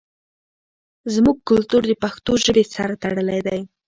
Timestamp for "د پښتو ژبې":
1.87-2.63